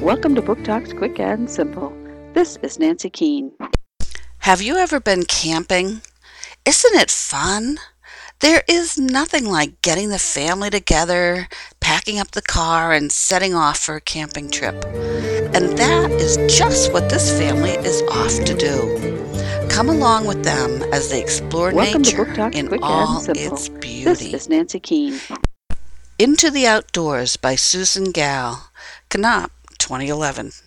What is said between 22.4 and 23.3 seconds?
in Quick all